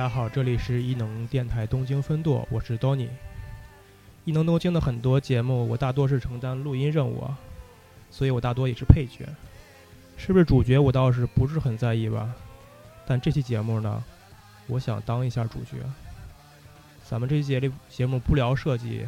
[0.00, 3.10] 大家好，这里是异能电台东京分舵，我是 Donny。
[4.24, 7.36] 异能东京的很多节目，我大多是承担录音任务啊，
[8.10, 9.28] 所以我大多也是配角。
[10.16, 12.34] 是不是主角，我倒是不是很在意吧。
[13.04, 14.02] 但这期节目呢，
[14.68, 15.76] 我想当一下主角。
[17.04, 19.06] 咱们这期节里节目不聊设计，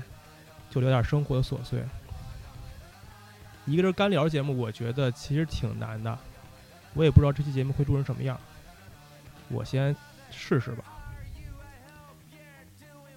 [0.69, 1.83] 就聊点生活的琐碎。
[3.65, 6.19] 一个人干聊节目，我觉得其实挺难的。
[6.93, 8.39] 我也不知道这期节目会录成什么样。
[9.48, 9.97] 我先
[10.33, 10.85] 试试吧。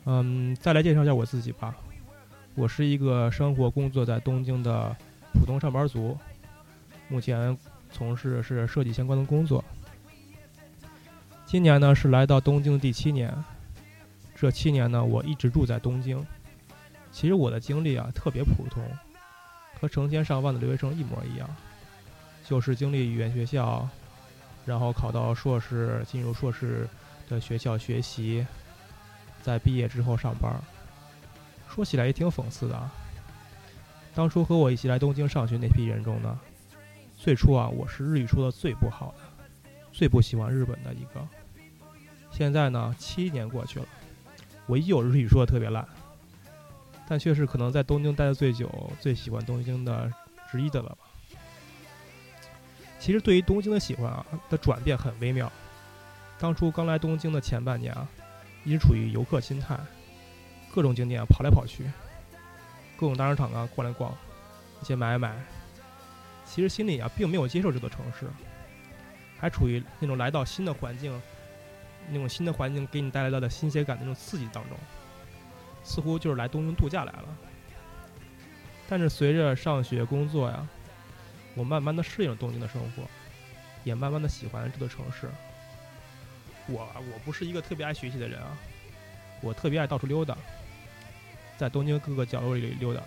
[0.06, 1.76] 嗯，再来介绍一下我自己吧。
[2.54, 4.96] 我是一个生活工作在东京的
[5.34, 6.18] 普通上班族，
[7.08, 7.58] 目前
[7.92, 9.64] 从事是设计相关的工作。
[11.46, 13.34] 今年呢是来到东京第七年，
[14.36, 16.24] 这七年呢我一直住在东京。
[17.12, 18.84] 其实我的经历啊特别普通，
[19.80, 21.50] 和成千上万的留学生一模一样，
[22.44, 23.88] 就是经历语言学校，
[24.66, 26.88] 然后考到硕士，进入硕士
[27.30, 28.46] 的学校学习，
[29.42, 30.54] 在毕业之后上班。
[31.70, 32.92] 说起来也挺讽刺的啊。
[34.14, 36.40] 当初和我一起来东京上学那批人中呢，
[37.18, 39.46] 最初啊我是日语说的最不好的，
[39.92, 41.28] 最不喜欢日本的一个。
[42.32, 43.86] 现在呢七年过去了，
[44.68, 45.86] 我依旧日语说的特别烂。
[47.08, 48.68] 但却是可能在东京待的最久、
[49.00, 50.12] 最喜欢东京的
[50.52, 50.98] 之一的了吧。
[53.00, 55.52] 其实对于东京的喜欢啊，的转变很微妙。
[56.38, 58.08] 当初刚来东京的前半年啊，
[58.64, 59.78] 一直处于游客心态，
[60.74, 61.86] 各种景点跑来跑去，
[62.98, 64.14] 各种大商场啊逛来逛，
[64.82, 65.36] 一些买买。
[66.46, 68.28] 其实心里啊并没有接受这座城市，
[69.40, 71.20] 还处于那种来到新的环境，
[72.10, 74.78] 那种新的环境给你带来的新鲜感那种刺激当中。
[75.84, 77.38] 似乎就是来东京度假来了，
[78.90, 80.68] 但是随着上学工作呀，
[81.56, 83.04] 我慢慢的适应东京的生活，
[83.84, 85.30] 也慢慢的喜欢这座城市。
[86.68, 88.58] 我我不是一个特别爱学习的人啊，
[89.42, 90.36] 我特别爱到处溜达，
[91.58, 93.02] 在东京各个角落里溜达，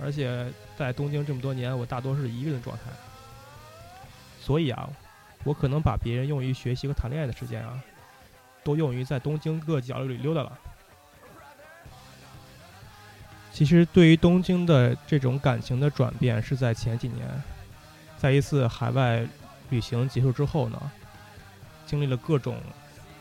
[0.00, 2.82] 而且在东京这么多年，我大多是一个人状态。
[4.40, 4.88] 所以啊，
[5.42, 7.82] 我可能把别人用于学习和谈恋爱的时间啊，
[8.62, 10.58] 都用于在东京各个角落里溜达了。
[13.52, 17.26] 其实，对于东京的这种感情的转变，是在前几年，
[18.18, 19.24] 在一次海外
[19.70, 20.92] 旅行结束之后呢，
[21.86, 22.58] 经历了各种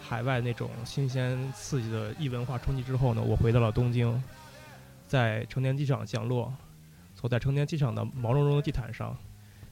[0.01, 4.21] 海外那种新鲜刺激的异文化冲击之后呢，我回到了东京，
[5.07, 6.53] 在成田机场降落，
[7.15, 9.17] 走在成田机场的毛茸茸的地毯上，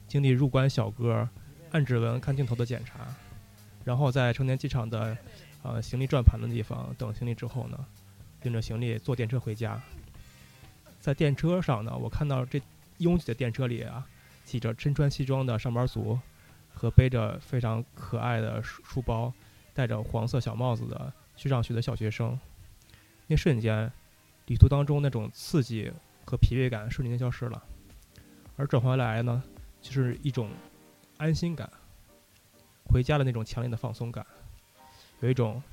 [0.07, 1.28] 经历入关小哥
[1.72, 3.07] 按指纹、看镜头的检查，
[3.84, 5.18] 然后在成田机场的
[5.63, 7.78] 呃行李转盘的地方等行李之后呢，
[8.44, 9.81] 拎着行李坐电车回家。
[11.00, 12.62] 在电车上呢，我看到这
[13.00, 14.06] 拥挤的电车里啊，
[14.46, 16.19] 挤着身穿西装的上班族，
[16.73, 19.33] 和背着非常可爱的书书包、
[19.73, 22.39] 戴着黄色小帽子的去上学的小学生。
[23.27, 23.91] 那瞬间，
[24.47, 25.91] 旅途当中那种刺激
[26.25, 27.63] 和疲惫感瞬间消失了，
[28.57, 29.41] 而转回来呢，
[29.81, 30.49] 就是一种
[31.17, 31.71] 安心感，
[32.85, 34.25] 回家的那种强烈的放松感，
[35.21, 35.63] 有一种，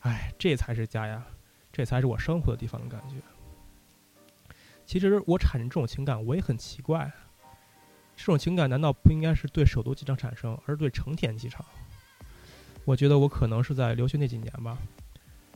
[0.00, 1.24] 哎，这才是家呀，
[1.70, 3.16] 这才是我生活的地方的感觉。
[4.84, 7.12] 其实我产生这种情感，我也很奇怪。
[8.16, 11.64] 这种情感难道不应该是对首都机场产生，而是对成田机场？
[12.84, 14.78] 我觉得我可能是在留学那几年吧，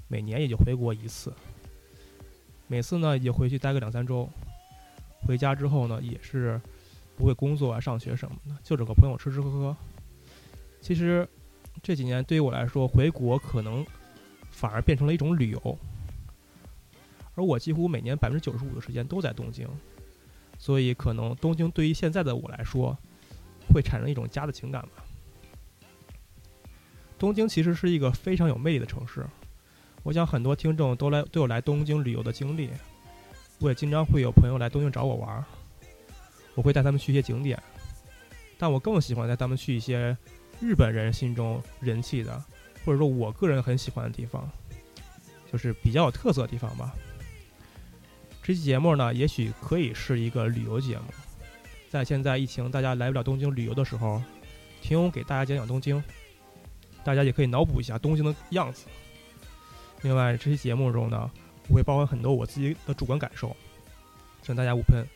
[0.06, 1.32] 每年也就回国一次，
[2.68, 4.28] 每次呢也回去待个两三周。
[5.22, 6.60] 回家之后呢，也是
[7.16, 9.76] 不会工作啊、上学什么的，就找个朋友吃吃喝喝。
[10.80, 11.28] 其实
[11.82, 13.84] 这几年对于我来说，回国可能
[14.50, 15.78] 反而变成了一种旅游。
[17.34, 19.68] 而我几乎每年百分之九十五的时间都在东京，
[20.60, 22.94] 所以可能东京对于现在的我来说，
[23.72, 25.02] 会产生一种家的情感吧。
[27.18, 29.26] 东京其实是一个非常有魅力的城市，
[30.02, 32.68] 我想很多听众都来都有来东京旅游的经历，
[33.58, 35.42] 我也经常会有朋友来东京找我玩，
[36.54, 37.58] 我会带他们去一些景点，
[38.58, 40.14] 但我更喜欢带他们去一些
[40.60, 42.38] 日本人心中人气的，
[42.84, 44.46] 或者说我个人很喜欢的地方，
[45.50, 46.94] 就是比较有特色的地方吧。
[48.50, 51.04] 这期节目呢，也许可以是一个旅游节目，
[51.88, 54.20] 在现在疫情大家来不了东京旅游的时候，
[54.82, 56.02] 听我给大家讲讲东京，
[57.04, 58.86] 大家也可以脑补一下东京的样子。
[60.02, 61.30] 另外，这期节目中呢，
[61.68, 63.56] 我会包含很多我自己的主观感受，
[64.42, 65.06] 请大家勿喷。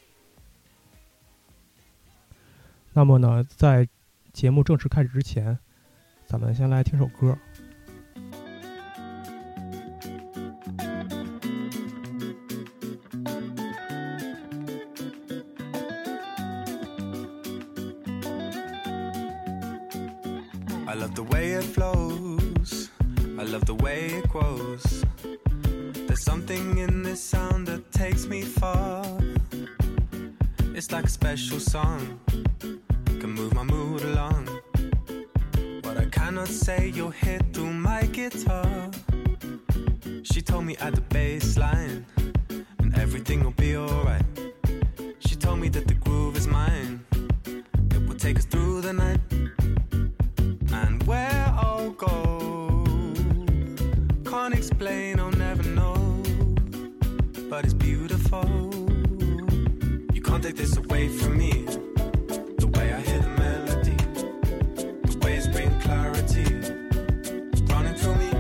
[2.93, 3.89] 那么呢，在
[4.33, 5.59] 节目正式开始之前，
[6.25, 7.37] 咱们先来听首歌。
[27.44, 29.05] Sound that takes me far.
[30.76, 32.00] It's like a special song,
[33.20, 34.43] can move my mood along.
[35.85, 38.91] What I cannot say, you'll hear through my guitar.
[40.31, 42.06] She told me at the bass line,
[42.81, 44.26] and everything will be alright.
[45.26, 47.05] She told me that the groove is mine,
[47.94, 49.23] it will take us through the night.
[50.82, 52.08] And where I'll go,
[54.31, 55.14] can't explain.
[57.62, 58.45] It's beautiful.
[60.12, 61.65] You can't take this away from me.
[62.59, 63.97] The way I hear the melody,
[65.03, 66.45] the way it's bringing clarity,
[67.73, 68.31] running through me.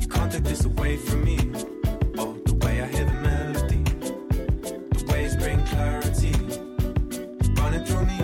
[0.00, 1.38] You can't take this away from me.
[2.18, 3.82] Oh, the way I hear the melody,
[4.96, 6.32] the way it's bringing clarity,
[7.60, 8.18] running through me.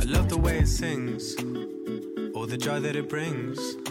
[0.00, 1.36] I love the way it sings,
[2.34, 3.81] all the joy that it brings.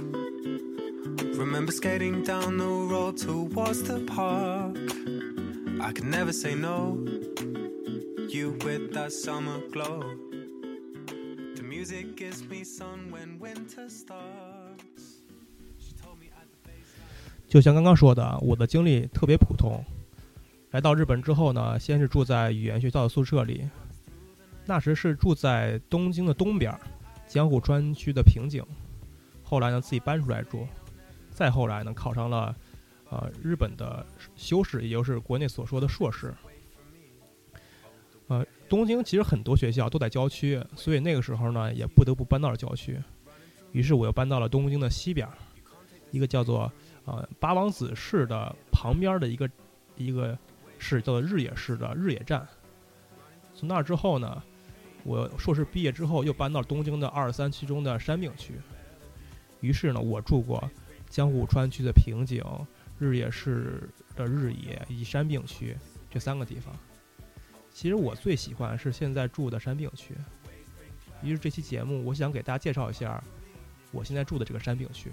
[1.52, 4.78] Remember skating down the road towards the park.
[5.82, 6.98] I could never say no.
[8.30, 10.02] You with that summer glow.
[11.58, 15.20] The music gives me sun when winter starts.
[15.78, 17.50] She told me at the baseline.
[17.50, 19.84] 就像刚刚说的，我的经历特别普通。
[20.70, 23.68] 来到日本之后呢，先是住在语言学校的宿舍里，
[24.66, 26.74] 那时是住在东京的东边，
[27.28, 28.64] 江户川区的平井。
[29.44, 30.66] 后来呢，自己搬出来住，
[31.42, 32.56] 再后来呢，考上了
[33.10, 34.06] 呃日本的
[34.36, 36.32] 修士，也就是国内所说的硕士。
[38.28, 43.02] 呃，东京其实很多学校都在郊区，所以那个时候呢，也不得不搬到了郊区。
[43.72, 45.28] 于是我又搬到了东京的西边，
[46.12, 46.72] 一个叫做
[47.06, 49.50] 呃八王子市的旁边的一个
[49.98, 50.38] 一个
[50.78, 52.48] 市，叫做日野市的日野站。
[53.56, 54.44] 从那之后呢，
[55.04, 58.54] 我硕士毕业之后又搬到东京的二三区中的山并区。
[59.60, 60.70] 于是呢，我住过
[61.12, 62.42] 江户川区的平井、
[62.98, 65.78] 日野市的日野以及山并区
[66.10, 66.74] 这三个地方。
[67.74, 70.16] 其实我最喜欢是现在住的山并区。
[71.22, 73.22] 于是这期节目，我想给大家介绍一下
[73.92, 75.12] 我现在住的这个山并区。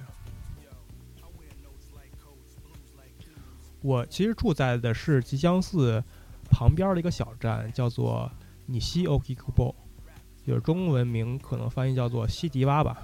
[3.83, 6.03] 我其实住在的是吉祥寺
[6.51, 8.31] 旁边的一个小站，叫做
[8.67, 9.75] 尼西奥吉库波
[10.47, 13.03] 就是中文名可能翻译叫做西迪洼吧。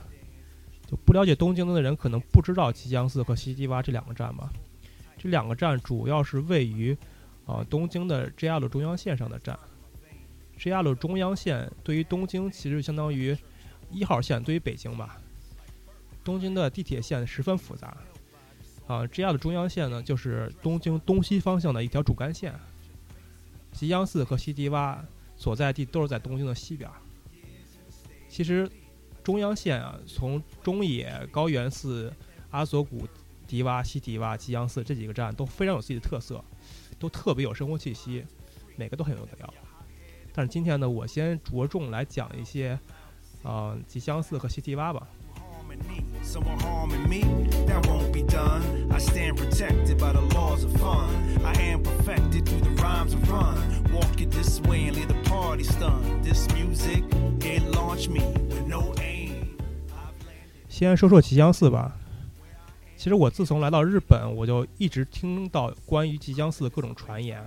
[0.87, 4.53] 就不了解东京的人可能不知道吉祥寺和西迪洼这两个站吧。
[5.19, 6.93] 这两个站主要是位于
[7.47, 9.59] 啊、呃东京的 JR 中央线上的站。
[10.59, 13.37] JR 中央线对于东京其实相当于
[13.91, 15.19] 一号线对于北京吧。
[16.23, 17.97] 东京的地铁线十分复杂，
[18.87, 22.55] 啊，JR 中央线呢，就是东京东西方向的一条主干线。
[23.73, 24.99] 吉祥寺和西迪洼
[25.37, 26.95] 所在地都是在东京的西边儿。
[28.29, 28.71] 其实，
[29.25, 32.13] 中央线啊，从中野、高原寺、
[32.51, 33.09] 阿佐谷、
[33.49, 36.45] 迪洼、西迪洼、吉祥寺这几个站都非常有自己的特色，
[36.99, 38.23] 都特别有生活气息，
[38.77, 39.53] 每个都很有特调。
[40.35, 42.79] 但是今天呢，我先着重来讲一些，
[43.43, 45.09] 呃，吉祥寺和西迪洼吧。
[53.95, 56.25] Walk it this swanlytheparty stunned.
[56.25, 57.05] This music,
[57.43, 58.19] it launched me
[58.49, 58.93] with no.
[60.75, 61.97] 先说说吉祥寺吧。
[62.97, 67.41] 其实我自从来到日本，我就一直听到关于吉祥寺的各种传言，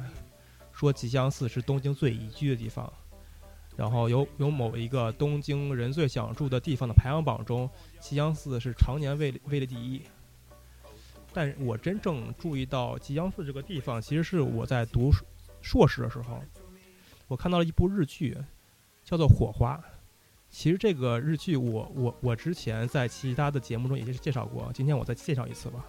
[0.72, 2.92] 说吉祥寺是东京最宜居的地方。
[3.76, 7.70] 然后有有某一个东京人最想住的地方的排行榜中，
[8.00, 10.02] 吉祥寺是常年位位列第一。
[11.34, 15.12] 但我真正注意到吉祥寺这个地方，其实是我在读
[15.62, 16.42] 硕士的时候，
[17.28, 18.38] 我看到了一部日剧，
[19.04, 19.76] 叫做《火花》。
[20.50, 25.86] 其实这个日剧我我我之前在其他的节目中也是介绍过，今天我再介绍一次吧。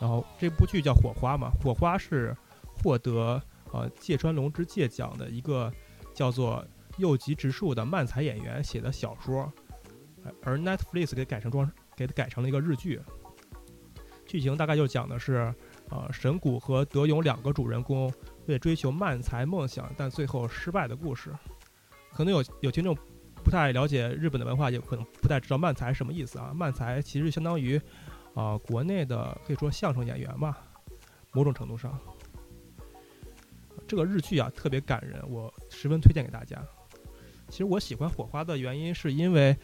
[0.00, 2.36] 然后这部剧叫《火花》嘛，《火花》是
[2.82, 3.40] 获得
[3.72, 5.72] 呃芥川龙之介奖的一个
[6.12, 6.66] 叫做
[6.98, 9.52] 右吉直树的漫才演员写的小说，
[10.42, 13.00] 而 Netflix 给改成装给改成了一个日剧。
[14.26, 15.54] 剧情大概就讲的是，
[15.88, 18.12] 呃，神谷和德勇两个主人公
[18.46, 21.32] 为追求漫才梦想，但最后失败的故事。
[22.12, 22.96] 可能有有听众
[23.46, 26.52] 不太了解日本的文化，也可能不太知道漫才什么意思啊。
[26.52, 27.80] 漫才其实相当于
[28.34, 30.66] 啊、国内的可以说相声演员吧，
[31.30, 31.96] 某种程度上。
[33.86, 36.60] 这个日剧啊特别感人，我十分推荐给大家。
[37.48, 39.56] 其实我喜欢《火花》的原因，是因为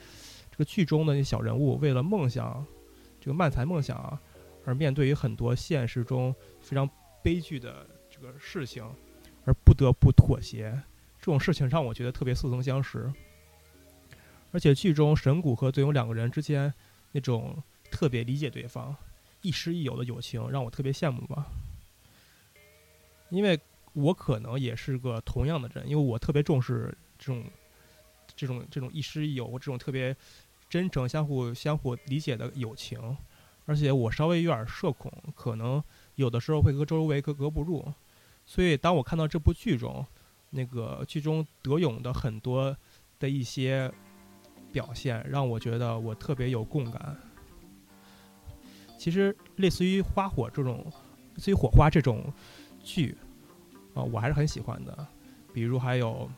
[0.52, 2.64] 这个剧中的那小人物为了梦想，
[3.20, 4.16] 这个漫才梦想啊，
[4.64, 6.88] 而面对于很多现实中非常
[7.20, 8.88] 悲剧的这个事情，
[9.44, 10.70] 而不得不妥协。
[11.18, 13.12] 这种事情让我觉得特别似曾相识。
[14.52, 16.72] 而且剧中神谷和德勇两个人之间
[17.10, 18.94] 那种特别理解对方、
[19.40, 21.46] 亦师亦友的友情，让我特别羡慕吧。
[23.30, 23.58] 因为
[23.94, 27.44] 我可能也是个同样的人，因为我特别重视这种、
[28.36, 30.14] 这种、这种亦师亦友，这种特别
[30.68, 33.16] 真诚、相互、相互理解的友情。
[33.64, 35.82] 而且我稍微有点社恐，可能
[36.16, 37.90] 有的时候会和周围格格不入。
[38.44, 40.04] 所以当我看到这部剧中，
[40.50, 42.76] 那个剧中德勇的很多
[43.18, 43.90] 的一些
[44.72, 47.16] 表现，让我觉得我特别有共感。
[48.98, 50.84] 其实类似于《花火》这种，
[51.34, 52.32] 类似于《火花》这种
[52.82, 53.16] 剧，
[53.94, 55.06] 啊、我还是很喜欢的。
[55.52, 56.30] 比如还有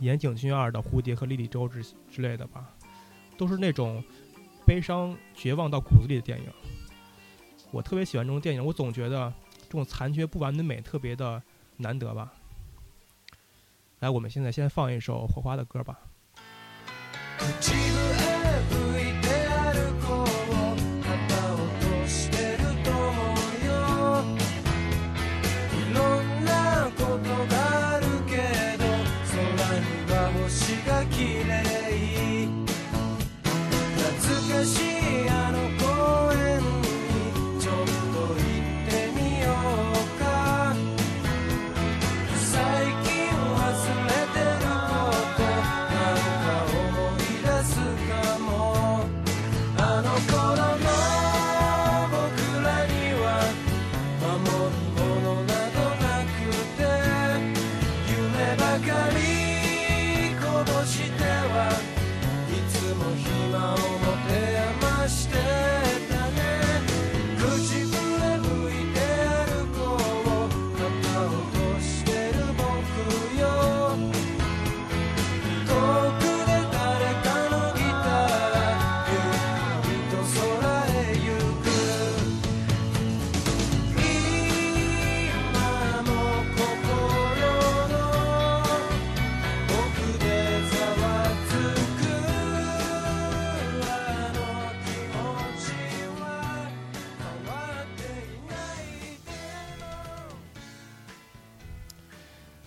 [0.00, 2.74] 岩井俊二的《蝴蝶》和《莉莉周》之之类的吧，
[3.36, 4.02] 都是那种
[4.66, 6.50] 悲伤、绝望到骨子里的电影。
[7.70, 9.32] 我特别喜欢这种电影，我总觉得
[9.64, 11.42] 这种残缺不完的美特别的
[11.76, 12.32] 难得吧。
[14.00, 16.00] 来，我们现在先放一首火花的歌吧。
[17.38, 18.35] 口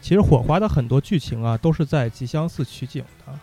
[0.09, 3.39] 其实《火花》的很多剧情啊，都是在吉祥寺取景的。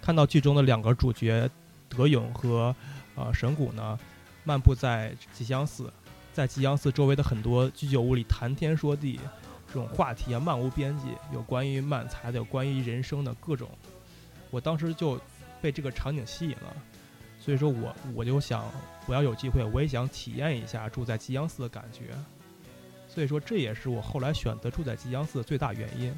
[0.00, 1.50] 看到剧中的两个主角
[1.88, 2.72] 德勇和
[3.16, 3.98] 呃神谷呢，
[4.44, 5.92] 漫步在吉祥寺，
[6.32, 9.18] 在吉祥寺周围的很多居酒屋里谈天说地，
[9.66, 13.68] 这种话题啊漫无边际，有关于漫才的，有关于人生的各种。
[14.52, 15.20] 我当时就
[15.60, 16.76] 被这个场景吸引了，
[17.40, 18.64] 所以说我我就想，
[19.06, 22.16] 我要有机会，我也想体验一下住在吉祥寺的感觉。
[23.12, 26.12] 所以说，这也是我后来选择住在吉祥寺的最大原因。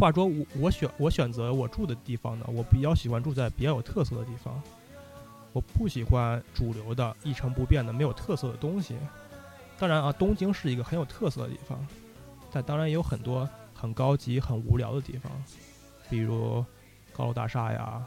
[0.00, 4.60] 话说我我选我选择我住的地方呢，我比较喜欢住在比较有特色的地方。
[5.52, 8.96] 我不喜欢主流的一成不变的没有特色的东西。
[9.78, 11.86] 当然啊，东京是一个很有特色的地方，
[12.50, 15.30] 但当然也有很多很高级、很无聊的地方，
[16.08, 16.64] 比如
[17.12, 18.02] 高楼大厦呀、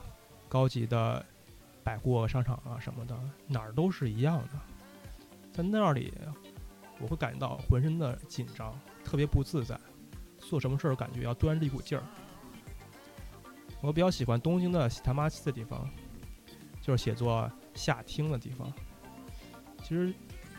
[0.50, 1.24] 高级的
[1.84, 4.50] 百货商场啊什么的，哪儿都是一样的。
[5.52, 6.14] 在那里，
[7.02, 9.80] 我会感到浑身的紧张，特别不自在，
[10.38, 12.04] 做什么事儿感觉要端着一股劲儿。
[13.82, 15.90] 我比较喜欢东京的喜他妈七的地方，
[16.82, 18.72] 就是写作下町的地方。
[19.84, 20.14] 其实，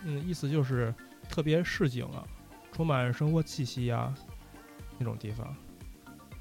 [0.04, 0.92] 嗯，意思就是
[1.28, 2.26] 特别市井啊，
[2.72, 4.12] 充满生活气息啊
[4.98, 5.54] 那种地方。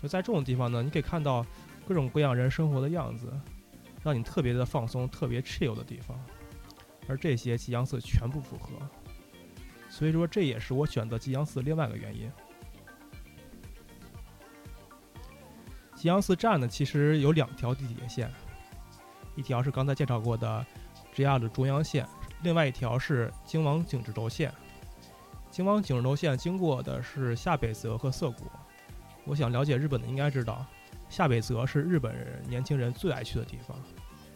[0.02, 1.46] 就在这种地方呢，你可以看到
[1.88, 3.32] 各种各样人生活的样子，
[4.02, 6.20] 让你特别的放松、特别 chill 的地方。
[7.08, 8.80] 而这些吉祥寺全部符合。
[9.92, 12.32] 所以说，这也是我选择吉祥寺另外一个原因。
[15.94, 18.32] 吉祥寺站呢，其实有两条地铁线，
[19.36, 20.66] 一条是刚才介绍过的
[21.14, 22.08] JR 的中央线，
[22.42, 24.52] 另外一条是京王井之轴线。
[25.52, 28.46] 京王井之轴线经过的是下北泽和涩谷。
[29.26, 30.66] 我想了解日本的应该知道，
[31.10, 33.78] 下北泽是日本人年轻人最爱去的地方。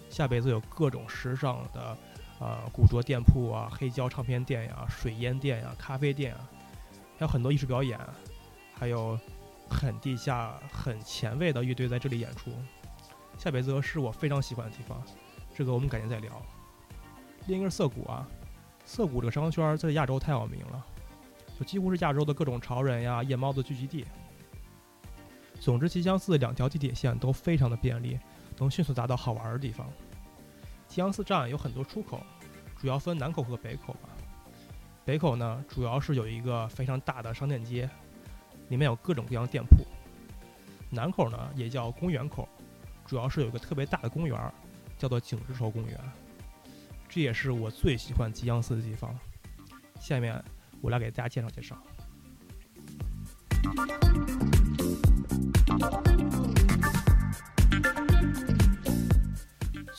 [0.10, 1.98] 下北泽有各种时尚的。
[2.40, 6.50] 啊，古着店铺啊，黑胶唱片店呀，水烟店呀，咖啡店啊，
[7.18, 8.00] 还有很多艺术表演，
[8.74, 9.18] 还有
[9.70, 12.52] 很地下、很前卫的乐队在这里演出。
[13.38, 15.02] 下北泽是我非常喜欢的地方，
[15.56, 16.42] 这个我们改天再聊。
[17.48, 18.28] 另一个是涩谷啊，
[18.86, 20.86] 涩谷这个商圈在亚洲太有名了，
[21.58, 24.06] 就几乎是亚洲的各种潮人呀、夜猫子聚集地。
[25.62, 28.20] 总之，吉祥寺两条地铁线都非常的便利，
[28.58, 29.88] 能迅速达到好玩的地方。
[30.88, 32.22] 吉祥寺站有很多出口，
[32.78, 34.10] 主要分南口和北口吧。
[35.04, 37.90] 北口呢，主要是有一个非常大的商店街，
[38.70, 39.86] 里面有各种各样的店铺。
[40.90, 42.48] 南口呢，也叫公园口，
[43.06, 44.40] 主要是有一个特别大的公园，
[44.98, 46.00] 叫做景之头公园，
[47.10, 49.14] 这也是我最喜欢吉阳寺的地方。
[50.00, 50.42] 下面
[50.82, 51.78] 我来给大家介绍介绍。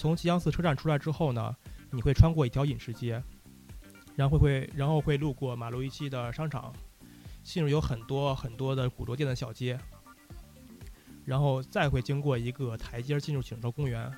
[0.06, 1.56] 从吉祥寺车站出来之后呢，
[1.90, 3.20] 你会穿过一条饮食街，
[4.14, 6.72] 然后会然后会路过马路一期的商场，
[7.42, 9.76] 进入有很多很多的古着店的小街，
[11.24, 14.08] 然后再会经过一个台阶进入景州公园。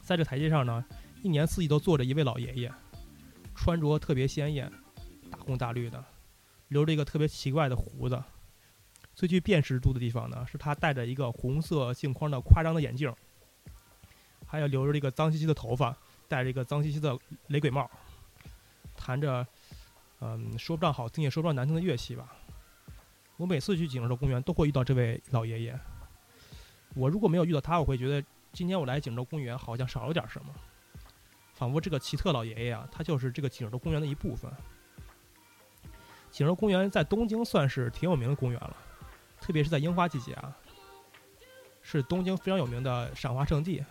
[0.00, 0.82] 在这台阶上呢，
[1.22, 2.72] 一年四季都坐着一位老爷爷，
[3.54, 4.72] 穿着特别鲜艳，
[5.30, 6.02] 大红大绿的，
[6.68, 8.24] 留着一个特别奇怪的胡子。
[9.14, 13.14] 最具辨识度的地方呢，是他戴着一个红色镜框的夸张的眼镜，
[14.46, 15.96] 还有留着一个脏兮兮的头发，
[16.28, 17.90] 戴着一个脏兮兮的雷鬼帽，
[18.96, 19.46] 弹着，
[20.20, 22.32] 嗯，说不上好听也说不上难听的乐器吧。
[23.36, 25.78] 我每次去景州公园都会遇到这位老爷爷。
[26.94, 30.54] 我如果没有遇到他，我会觉得今天我来景州公园好像少了点什么，
[31.52, 34.50] 仿佛这个奇特老爷爷啊，他就是这个景州公园的一部分。
[36.30, 38.76] 景州公园在东京算是挺有名的公园了。
[39.38, 40.56] 特别是在樱花季节啊，
[41.82, 43.84] 是东京非常有名的赏花圣地。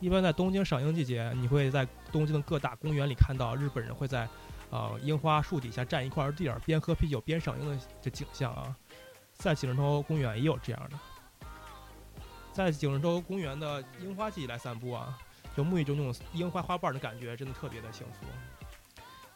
[0.00, 4.28] 一般在东京赏樱季节，你会在东京的各大公园里看到日本人会在，
[4.70, 8.76] 呃，樱花树底下占一块地儿，边喝啤酒边赏樱的这景象啊。
[9.34, 10.98] 在景州公园也有这样的。
[12.52, 15.18] 在景州公园的樱花季来散步啊，
[15.56, 18.26] 就沐浴着那种樱花花瓣的感觉，真的特别的幸福。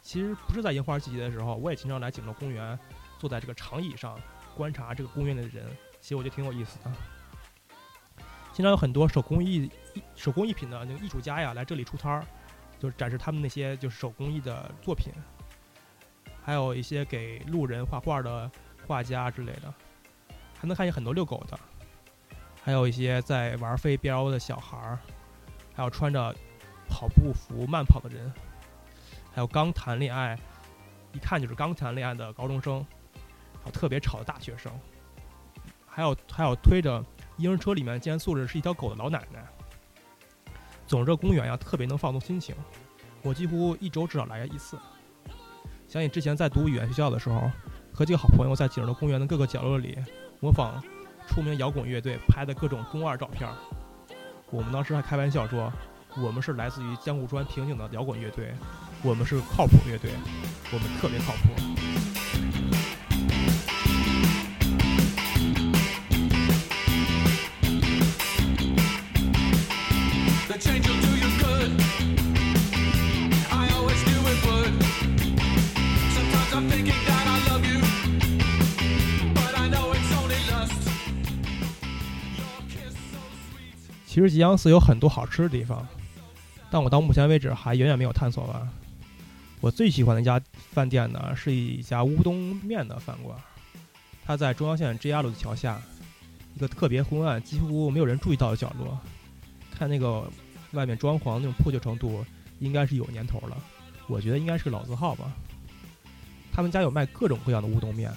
[0.01, 2.77] 其实不是在樱花季节的时候，我也经常来景州公园，
[3.19, 4.19] 坐在这个长椅上。
[4.53, 5.65] 观察这个公园的人，
[6.01, 6.91] 其实我觉得挺有意思的。
[8.53, 9.69] 经常有很多手工艺、
[10.15, 12.25] 手工艺品的那个艺术家呀，来这里出摊儿，
[12.77, 15.13] 就是展示他们那些就是手工艺的作品。
[16.43, 18.49] 还有一些给路人画画的
[18.87, 19.73] 画家之类的，
[20.59, 21.59] 还能看见很多遛狗的，
[22.63, 24.99] 还有一些在玩飞镖的小孩儿，
[25.73, 26.35] 还有穿着
[26.89, 28.33] 跑步服慢跑的人，
[29.33, 30.37] 还有刚谈恋爱，
[31.13, 32.85] 一看就是刚谈恋爱的高中生。
[33.63, 34.71] 还有特别吵的大学生，
[35.85, 37.05] 还有还有推着
[37.41, 39.43] 婴儿车里面竟然坐着是一条狗的老奶奶。
[40.85, 42.55] 总之，这公园呀特别能放松心情，
[43.23, 44.77] 我几乎一周至少来一次。
[45.87, 47.49] 想起之前在读语言学校的时候，
[47.91, 49.97] 和几个好朋友在景州公园的各个角落里
[50.39, 50.81] 模仿
[51.27, 53.49] 出名摇滚乐队拍的各种中二照片。
[54.49, 55.71] 我们当时还开玩笑说，
[56.17, 58.53] 我们是来自于江户川平井的摇滚乐队，
[59.01, 60.11] 我们是靠谱乐队，
[60.71, 61.70] 我们特别靠谱。
[84.11, 85.87] 其实吉阳寺有很多好吃的地方，
[86.69, 88.69] 但我到目前为止还远远没有探索完。
[89.61, 90.37] 我最喜欢的一家
[90.73, 93.39] 饭店呢，是一家乌冬面的饭馆，
[94.25, 95.81] 它在中央线 JR 路的桥下，
[96.57, 98.99] 一个特别昏暗、几乎没有人注意到的角落。
[99.73, 100.29] 看那个
[100.71, 102.25] 外面装潢那种破旧程度，
[102.59, 103.55] 应该是有年头了。
[104.07, 105.31] 我觉得应该是个老字号吧。
[106.51, 108.11] 他们家有卖各种各样的乌冬面，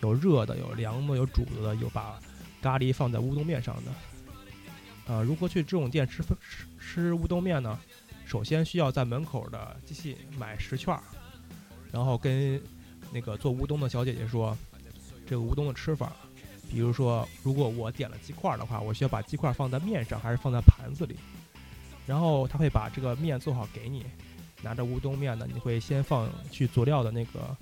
[0.00, 2.18] 有热的，有凉的，有煮的，有把
[2.60, 3.92] 咖喱放在乌冬面上的。
[5.08, 6.36] 呃，如何去这种店吃吃
[6.78, 7.78] 吃乌冬面呢？
[8.26, 10.96] 首先需要在门口的机器买十券，
[11.90, 12.62] 然后跟
[13.10, 14.56] 那个做乌冬的小姐姐说
[15.26, 16.12] 这个乌冬的吃法。
[16.70, 21.16] 比如说，如果我点了鸡块的话，我需要把鸡块放在面上，还是放在盘子里？
[22.06, 24.04] 然后他会把这个面做好给你，
[24.62, 27.56] 拿着乌冬面呢，你会先放去佐料的那个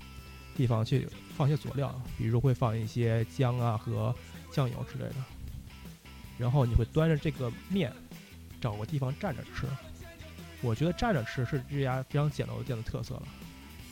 [0.57, 1.07] 地方去
[1.37, 4.13] 放些佐料，比如会放一些姜啊和
[4.51, 5.15] 酱油之类的。
[6.37, 7.91] 然后你会端着这个面，
[8.61, 9.65] 找个地方站着吃。
[10.61, 13.23] 我觉得站着吃是这家非常简陋的店的特色了，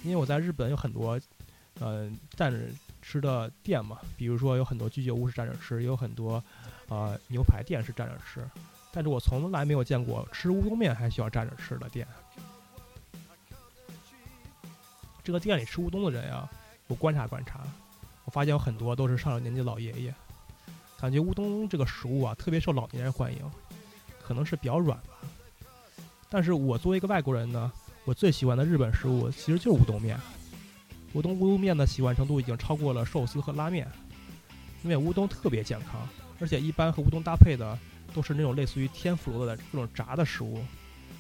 [0.04, 1.20] 因为我在日本有很多，
[1.80, 2.60] 嗯、站着
[3.02, 6.44] 吃的店嘛，比如说有很多居酒屋是站着吃，也有很多，
[6.88, 8.44] 呃，牛排店是站着吃，
[8.92, 12.08] 但是我从来没有见过吃乌冬面还需要站着吃的店。
[15.24, 16.50] 这个店里吃乌冬的人呀，
[16.88, 17.62] 我观察观察，
[18.26, 20.14] 我发现有很多都是上了年纪老爷爷，
[21.06, 23.38] 感觉乌冬这个食物啊特别受老年人欢迎，
[24.24, 25.30] 可能是比较软吧。
[26.32, 27.72] 但是我作为一个外国人呢，
[28.06, 30.20] 我最喜欢的日本食物其实就是乌冬面。
[31.14, 33.88] 乌冬乌冬面的喜欢程度已经超过了寿司和拉面，
[34.82, 37.78] 因为乌冬特别健康，而且一般和乌冬搭配的
[38.12, 40.60] 都是那种类似于天妇罗的各种炸的食物，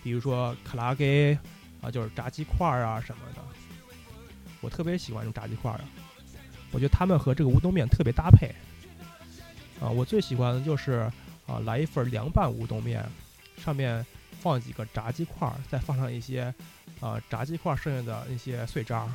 [0.03, 1.37] 比如说卡拉给
[1.79, 3.41] 啊，就是炸鸡块啊什么的。
[4.61, 5.81] 我特别喜欢这种炸鸡块啊，
[6.71, 8.51] 我觉得他们和这个乌冬面特别搭配。
[9.81, 11.11] 啊，我最喜欢的就是
[11.47, 13.03] 啊，来一份凉拌乌冬面，
[13.57, 14.05] 上面
[14.39, 16.53] 放几个炸鸡块儿，再放上一些
[16.99, 19.09] 啊炸鸡块儿剩下的那些碎渣儿。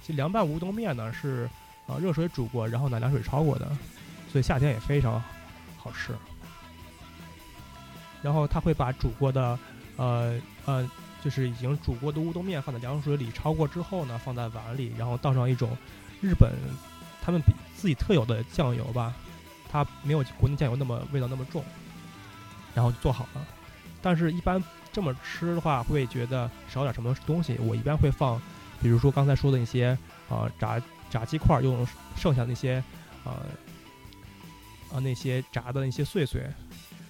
[0.00, 1.48] 其实凉拌乌冬面呢是
[1.86, 3.66] 啊热水煮过，然后呢凉水焯过的，
[4.30, 5.22] 所以夏天也非常
[5.76, 6.14] 好吃。
[8.22, 9.58] 然后他会把煮过的
[9.96, 10.90] 呃呃
[11.24, 15.76] 就是已经煮过的乌冬面放在凉水里焯过之后呢，放在碗里，然后倒上一种
[16.20, 16.52] 日本
[17.22, 19.14] 他们比自己特有的酱油吧，
[19.70, 21.64] 它没有国内酱油那么味道那么重，
[22.74, 23.46] 然后就做好了。
[24.02, 24.62] 但是，一般
[24.92, 27.56] 这么吃的话，会觉得少点什么东西。
[27.58, 28.38] 我一般会放，
[28.82, 29.96] 比如说刚才说的那些
[30.28, 32.84] 呃炸炸鸡块，用剩下那些
[33.24, 33.34] 呃
[34.92, 36.42] 呃那些炸的那些碎碎，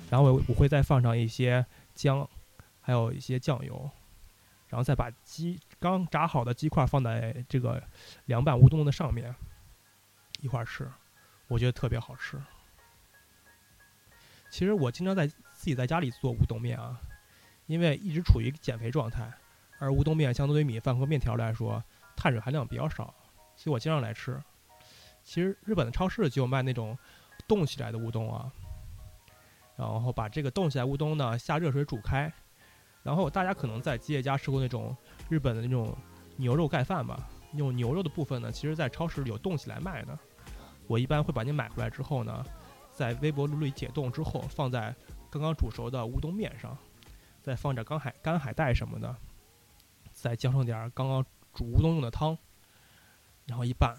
[0.09, 2.29] 然后我我会再放上一些姜，
[2.81, 3.91] 还有一些酱油，
[4.69, 7.83] 然后再把鸡刚炸好的鸡块放在这个
[8.27, 9.35] 凉拌乌冬的上面
[10.41, 10.91] 一块儿吃，
[11.49, 12.41] 我觉得特别好吃。
[14.51, 17.01] 其实我经常在自己在家里做乌冬面啊，
[17.67, 19.33] 因为一直处于减肥状态，
[19.79, 21.83] 而乌冬面相对于米饭和面条来说，
[22.17, 23.15] 碳水含量比较少，
[23.55, 24.43] 所以我经常来吃。
[25.23, 26.99] 其实日本的超市就有卖那种
[27.47, 28.51] 冻起来的乌冬啊，
[29.77, 32.33] 然后把这个冻起来乌冬呢下热水煮开，
[33.05, 34.97] 然后大家可能在吉野家吃过那种
[35.29, 35.97] 日本的那种
[36.37, 40.19] 牛肉盖饭吧，那种牛肉的部分呢，其实在超市里有冻起来卖的。
[40.91, 42.45] 我一般会把你买回来之后呢，
[42.93, 44.93] 在微波炉里解冻之后，放在
[45.31, 46.77] 刚刚煮熟的乌冬面上，
[47.41, 49.17] 再放点干海干海带什么的，
[50.11, 51.25] 再浇上点刚刚
[51.55, 52.37] 煮乌冬用的汤，
[53.47, 53.97] 然后一拌，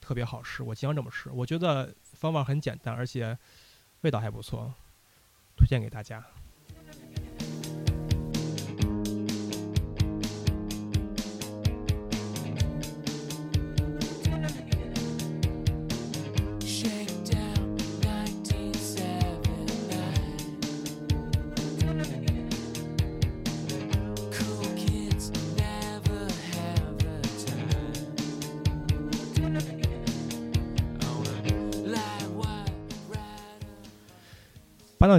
[0.00, 0.62] 特别好吃。
[0.62, 3.36] 我经常这么吃，我觉得方法很简单，而且
[4.02, 4.72] 味道还不错，
[5.56, 6.24] 推荐给大家。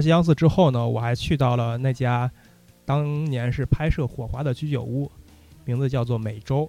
[0.00, 2.30] 吉祥寺之后呢，我还去到了那家
[2.84, 5.10] 当年是拍摄《火花》的居酒屋，
[5.64, 6.68] 名字叫做美洲。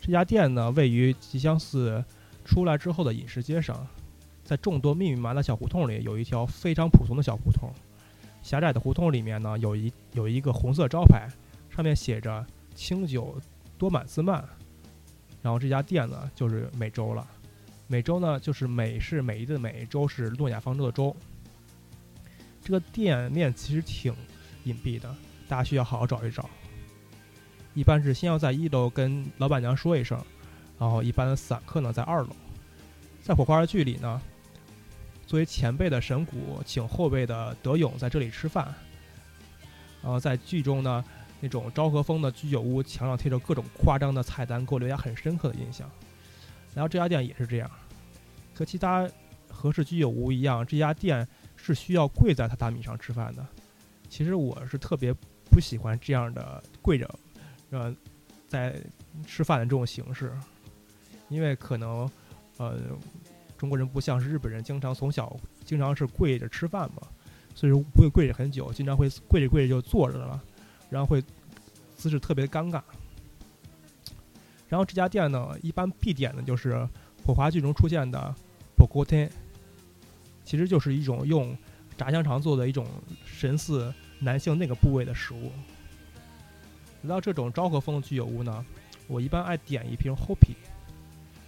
[0.00, 2.04] 这家店呢，位于吉祥寺
[2.44, 3.86] 出来之后的饮食街上，
[4.44, 7.70] 在众多密密麻麻的小胡同里，有一条非常普通的小胡同。
[8.42, 11.28] 狭窄的胡同里面呢，有一有一个红色招牌，
[11.68, 13.36] 上面写着“清酒
[13.76, 14.44] 多满斯曼”。
[15.42, 17.26] 然后这家店呢，就是美洲了。
[17.88, 21.14] 美洲呢，就是美是美丽的美，洲是诺亚方舟的洲。
[22.66, 24.12] 这个店面其实挺
[24.64, 25.08] 隐蔽的，
[25.46, 26.50] 大家需要好好找一找。
[27.74, 30.20] 一般是先要在一楼跟老板娘说一声，
[30.76, 32.30] 然后一般散客呢在二楼。
[33.22, 34.20] 在火花的剧里呢，
[35.28, 38.74] 作为前辈的神谷请后辈的德勇在这里吃饭。
[40.02, 41.04] 然后在剧中呢，
[41.38, 45.88] 那种昭和风的居酒屋墙上贴着各种夸张的菜单，给我留下很深刻的印象。
[46.74, 47.70] 然后这家店也是这样，
[48.56, 49.08] 和其他
[49.48, 51.28] 和式居酒屋一样，这家店
[51.66, 53.44] 是需要跪在榻榻米上吃饭的。
[54.08, 55.12] 其实我是特别
[55.50, 57.18] 不喜欢这样的跪着，
[57.70, 57.92] 呃，
[58.46, 58.80] 在
[59.26, 60.32] 吃饭的这种形式，
[61.28, 62.08] 因为可能，
[62.58, 62.78] 呃，
[63.58, 67.02] 中国人不像是日本人，经常从小经常是跪着吃饭嘛，
[67.52, 70.40] 所以说不会跪着很久，经常会跪着跪着就坐着了，
[70.88, 71.20] 然后会
[71.96, 72.80] 姿势特别尴尬。
[74.68, 76.88] 然后这家店呢，一般必点的就是
[77.24, 78.32] 火华剧中出现的
[78.76, 79.28] b o g o t e
[80.46, 81.54] 其实就是一种用
[81.98, 82.86] 炸香肠做的一种
[83.26, 85.50] 神似男性那个部位的食物。
[87.02, 88.64] 来到这种昭和风的居酒屋呢，
[89.08, 90.54] 我一般爱点一瓶 Hoppy。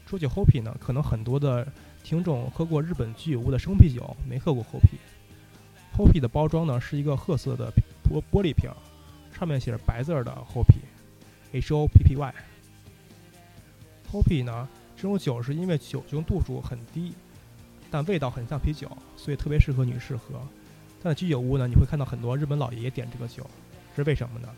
[0.05, 1.67] 说起 Hoppy 呢，可能很多的
[2.03, 4.99] 听众喝过日本居酒屋的生啤酒，没喝过 Hoppy。
[5.97, 8.69] Hoppy 的包装呢是一个褐色的玻玻璃瓶，
[9.33, 12.35] 上面写着白字儿的 Hoppy，H O P P Y。
[14.11, 17.13] Hoppy 呢，这种酒是因为酒精度数很低，
[17.91, 20.41] 但味道很像啤酒，所以特别适合女士喝。
[21.03, 23.49] 但在居酒屋呢，你会看到很多日本老爷爷点这个酒，
[23.95, 24.49] 是为什么呢？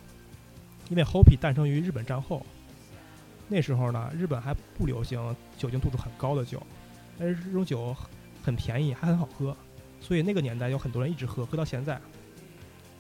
[0.88, 2.44] 因为 Hoppy 诞生于日本战后，
[3.46, 6.60] 那时候呢，日本还不流行酒精度数很高的酒，
[7.18, 7.94] 但是这种酒
[8.42, 9.56] 很便宜，还很好喝，
[10.00, 12.00] 所以那个年代有很多人一直喝，喝到现在。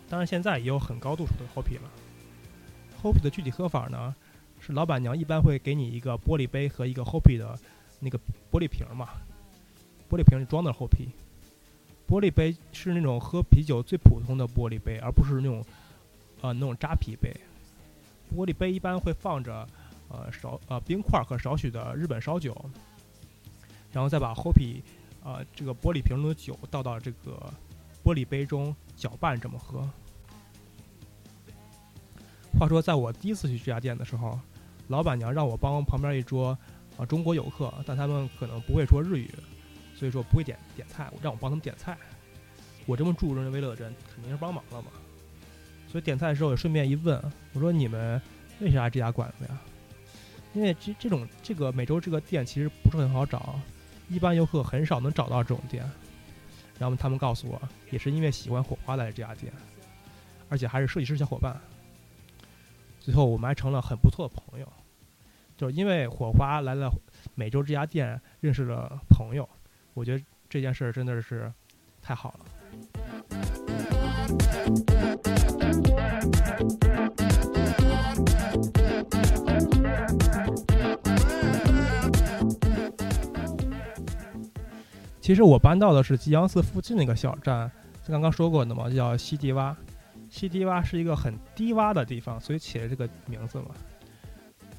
[0.08, 1.90] 当然，现在也有很高度数的 Hoppy 了。
[3.02, 4.14] Hoppy 的具体喝法呢，
[4.60, 7.58] 是老板娘一般会给你一个玻璃杯和一个 Hoppy 的
[7.98, 8.18] 那个
[8.52, 9.08] 玻璃瓶嘛，
[10.10, 11.08] 玻璃瓶里装的 Hoppy。
[12.08, 15.64] 玻璃杯是那种喝啤酒最普通的玻璃杯，而不是那种
[16.40, 17.32] 呃那种扎啤杯。
[18.36, 19.64] 玻璃杯一般会放着
[20.08, 22.56] 呃少呃冰块和少许的日本烧酒，
[23.92, 24.82] 然后再把 Hoppy
[25.22, 27.52] 呃这个玻璃瓶中的酒倒到这个
[28.02, 29.88] 玻璃杯中搅拌这么喝。
[32.58, 34.36] 话说，在我第一次去这家店的时候，
[34.88, 36.58] 老板娘让我帮旁边一桌
[36.96, 39.30] 啊中国游客，但他们可能不会说日语，
[40.00, 41.94] 所以说不会点点菜，让我帮他们点菜。
[42.86, 44.88] 我这么助人为乐的人，肯定是帮忙了嘛。
[45.86, 48.18] 所以点菜的时候也顺便一问，我说你们
[48.60, 49.60] 为啥这家馆子呀？
[50.54, 53.60] 因为这这种这个每周这个店其实不是很好找，
[54.08, 55.84] 一般游客很少能找到这种店。
[56.78, 57.60] 然后他们告诉我，
[57.90, 59.52] 也是因为喜欢火花来这家店，
[60.48, 61.60] 而且还是设计师小伙伴。
[63.00, 64.66] 最后我们还成了很不错的朋友，
[65.58, 66.90] 就是因为火花来了
[67.34, 69.46] 美洲这家店，认识了朋友。
[69.94, 71.52] 我觉得这件事儿真的是
[72.00, 72.46] 太好了。
[85.20, 87.70] 其实我搬到的是吉阳寺附近那个小站，
[88.02, 89.74] 就刚刚说过的嘛，叫西迪洼。
[90.28, 93.66] 西迪洼是一个很低洼的地方，所以起了这个名字嘛。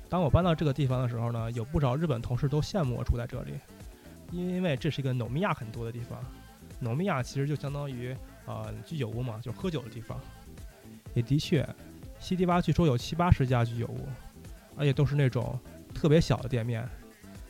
[0.10, 3.54] 当我搬到这个地方的时候呢，有不少日本同事都羡慕我住在这里，
[4.31, 6.23] 因为这是一个农米亚很多的地方。
[6.79, 8.15] 农米亚其实就相当于
[8.45, 10.19] 呃居酒屋嘛，就是喝酒的地方。
[11.13, 11.67] 也的确，
[12.19, 14.07] 西迪巴据说有七八十家居酒屋，
[14.75, 15.59] 而且都是那种
[15.93, 16.87] 特别小的店面，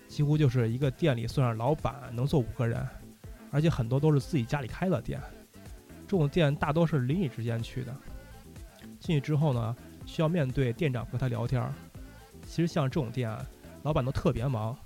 [0.07, 2.85] 几乎就是一个店里算上老板能坐五个人，
[3.51, 5.21] 而且很多都是自己家里开的店。
[6.07, 7.95] 这种店大多是邻里之间去的，
[8.99, 11.71] 进去之后呢，需要面对店长和他聊天。
[12.45, 13.33] 其实像这种店，
[13.83, 14.77] 老板都特别忙，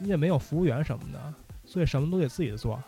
[0.00, 1.34] 因为没有服务员什么的，
[1.72, 2.78] 所以什么都得自己做，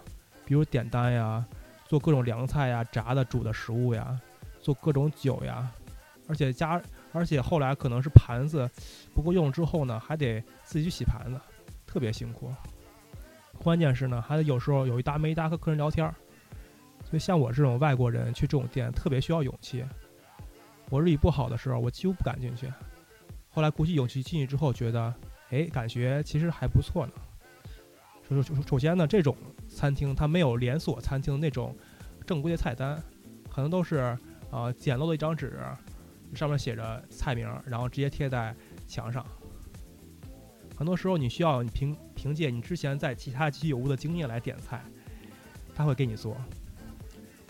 [0.44, 1.42] 比如点单呀，
[1.87, 4.20] 做各种凉菜呀、炸的、煮的食物呀，
[4.61, 5.73] 做各种酒呀，
[6.29, 6.79] 而且加，
[7.11, 8.68] 而且后来可能是盘子
[9.14, 11.40] 不够用之后呢，还得自己去洗盘子，
[11.87, 12.53] 特别辛苦。
[13.57, 16.14] 关键是呢，还得有时候有一搭没一搭和客人聊天儿。
[17.09, 19.83] 所以像我这种外国人去这种店特别需要勇气。
[20.90, 22.70] 我日语不好的时候，我几乎不敢进去。
[23.49, 25.14] 后来鼓起勇气进去之后，觉得，
[25.49, 27.12] 哎，感觉其实还不错呢。
[28.29, 29.37] 首首首先呢，这种
[29.69, 31.77] 餐厅它没有连锁餐厅那种
[32.27, 33.01] 正规的菜单，
[33.51, 34.17] 可能都是、
[34.51, 35.59] 呃简陋的一张纸，
[36.35, 38.55] 上面写着菜名，然后直接贴在
[38.89, 39.25] 墙上。
[40.77, 44.83] 很多时候你需要你凭凭借你之前在其他居酒屋的经验来点菜，
[45.75, 46.37] 他会给你做。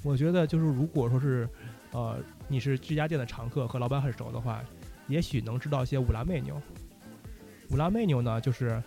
[0.02, 1.48] 我觉得就是如果说是，
[1.92, 4.62] 呃，你是这家店的常客和老板很熟的话，
[5.06, 6.60] 也许能知道一些五拉妹牛。
[7.70, 8.82] 五拉妹牛呢，就是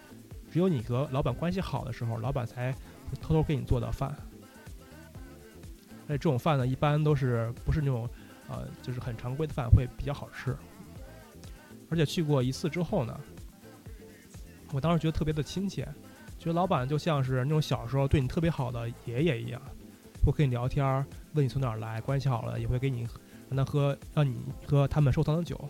[0.58, 2.74] 只有你和老板关系好的时候，老板才
[3.22, 4.10] 偷偷给你做的饭。
[6.08, 8.10] 而且这种饭呢，一般都是不是那种，
[8.50, 10.58] 呃，就是很常规的饭，会比较好吃。
[11.92, 13.16] 而且去过一次之后呢，
[14.74, 15.88] 我当时觉得特别的亲切，
[16.40, 19.62] 觉得老板就像是那种小时候对你特别好的爷爷一样。
[20.26, 23.08] 会跟你聊天，问你从哪儿来，关系好了也会给你
[23.48, 25.70] 让他喝，让你喝他们收藏的酒。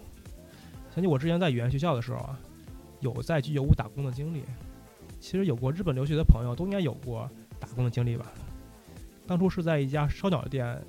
[0.95, 2.39] 想起我之前在语言学校的时候啊，
[3.01, 4.45] 有在居酒屋打工的经历。
[5.19, 8.31] 其实有过日本留学的朋友都应该有过打工的经历吧。
[9.25, 10.81] 当初是在一家烧鸟店，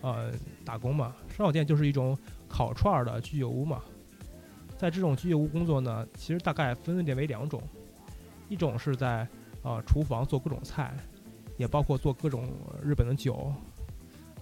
[0.00, 0.32] 呃，
[0.64, 1.14] 打工嘛。
[1.28, 2.16] 烧鸟店就是一种
[2.48, 3.82] 烤串儿的居酒屋嘛。
[4.76, 7.62] 在这种居酒屋工作呢，其实大概分裂为两种，
[8.48, 9.26] 一种是在
[9.62, 10.94] 呃厨房做各种菜。
[11.56, 13.54] 也包括做各种日本的酒，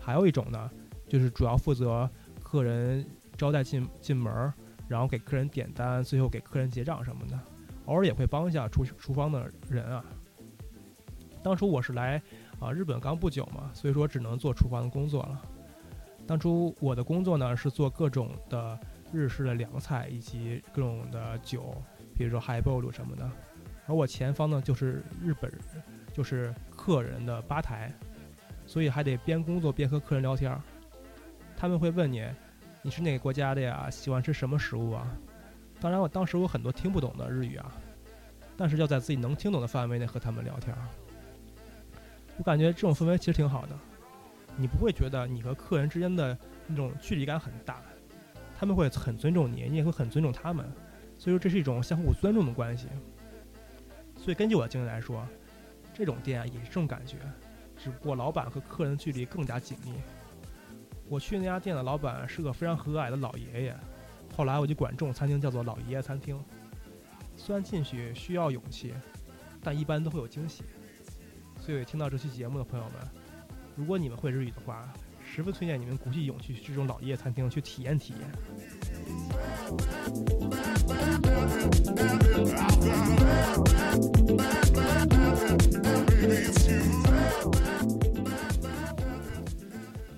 [0.00, 0.70] 还有一种呢，
[1.06, 2.08] 就是主要负责
[2.42, 3.06] 客人
[3.36, 4.50] 招待进进门，
[4.88, 7.38] 然后给客人点单，最后给客人结账什么的。
[7.86, 10.04] 偶尔也会帮一下厨厨房的人啊。
[11.42, 12.20] 当初我是来
[12.60, 15.42] 啊日本刚不久嘛，所以说只能做厨房的工作了。
[16.26, 18.78] 当初我的工作呢是做各种的
[19.12, 21.74] 日式的凉菜以及各种的酒，
[22.16, 23.30] 比如说 highball 什么的。
[23.86, 25.60] 而我前方呢就是日本人。
[26.14, 27.90] 就是客人的吧台，
[28.66, 30.54] 所以还得边工作边和客人聊天。
[31.56, 32.22] 他们会问你，
[32.82, 33.88] 你是哪个国家的呀？
[33.88, 35.10] 喜欢吃什么食物啊？
[35.82, 37.72] 当然，我当时有很多听不懂的日语啊，
[38.56, 40.80] 但是要在自己能听懂的范围内和他们聊天儿。
[42.38, 43.76] 我感觉这种氛围其实挺好的，
[44.56, 47.82] 你不会觉得你和客人之间的那种距离感很大，
[48.56, 50.64] 他们会很尊重你，你也会很尊重他们，
[51.18, 52.86] 所以说这是一种相互尊重的关系。
[54.16, 55.26] 所以根据我的经验来说。
[55.94, 57.18] 这种店啊也是这种感觉，
[57.76, 59.92] 只不过老板和客人的距离更加紧密。
[61.06, 63.76] 我去那家店的老板是个非常和蔼的老爷爷，
[64.34, 66.38] 后来我就管这种餐厅叫做“老爷爷餐厅”。
[67.36, 68.94] 虽然进去需要勇气，
[69.62, 70.62] 但一般都会有惊喜。
[71.60, 72.94] 所以听到这期节目的朋友们，
[73.76, 74.92] 如果你们会日语的话，
[75.24, 78.28] 十分推荐你们鼓起勇气去这种老爷爷餐厅去体验体验。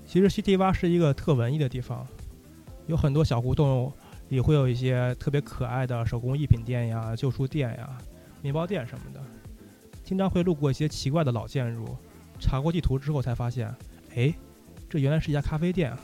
[0.07, 2.07] 其实西堤洼是一个特文艺的地方，
[2.87, 3.93] 有很多小胡同
[4.35, 7.97] 也会有一些特别可爱的手工艺品店呀、旧书店呀、
[8.43, 9.23] 面包店什么的。
[10.03, 11.97] 经常会路过一些奇怪的老建筑，
[12.41, 13.73] 查过地图之后才发现，
[14.17, 14.35] 哎，
[14.89, 15.97] 这原来是一家咖啡店。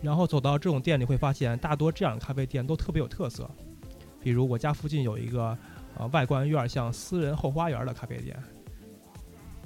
[0.00, 3.50] 然后走到这种店里，会发现大多这样的咖啡店都特别有特色。
[4.20, 5.58] 比如我家附近有一个，
[5.98, 8.40] 呃，外观有点像私人后花园的咖啡店。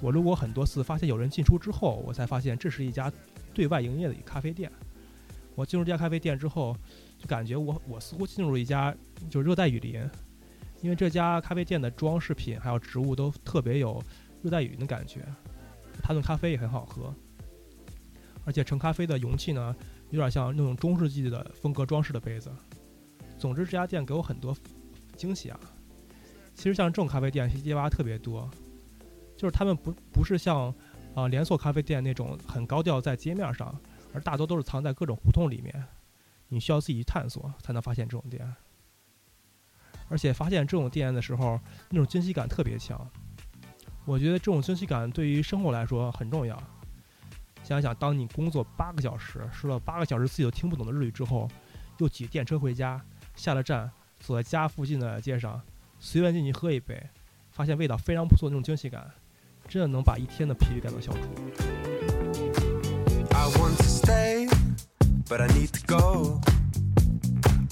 [0.01, 3.13] 我路过很多次，发现有人进出之后，我才发现这是一家
[3.53, 4.73] 对外营业的咖啡店。
[5.59, 6.73] 我进入这家咖啡店之后，
[7.19, 8.95] 就感觉我我似乎进入了一家
[9.29, 10.09] 就热带雨林，
[10.83, 14.01] 因为这家咖啡店的装饰品还有植物都特别有
[14.41, 15.27] 热带雨林的感觉。
[16.01, 17.13] 它的咖啡也很好喝，
[18.45, 19.75] 而且盛咖啡的容器呢，
[20.11, 22.53] 有点像那种中世纪的风格装饰的杯子。
[23.37, 24.57] 总之，这家店给我很多
[25.17, 25.59] 惊喜啊！
[26.55, 28.49] 其实像这种咖啡店，西街洼特别多，
[29.37, 30.73] 就是他们不不是像
[31.17, 33.77] 啊、连锁咖啡店那种很高调在街面上，
[34.21, 35.85] 大多都是藏在各种胡同里面，
[36.49, 38.55] 你需要自己去探索才能发现这种店。
[40.09, 43.09] 而且发现这种店的时候，那种惊喜感特别强。
[44.07, 46.63] 我觉得这种惊喜感对于生活来说很重要。
[47.63, 51.47] 想想，当你工作八个小时，说了八个小时自己都听不懂的日语之后，
[51.99, 52.99] 又挤电车回家，
[53.37, 55.61] 下了站，走在家附近的街上，
[55.99, 56.99] 随便进去喝一杯，
[57.51, 59.11] 发现味道非常不错的那种惊喜感，
[59.69, 61.21] 真的能把一天的疲惫感都消除。
[65.30, 66.42] but I need to go.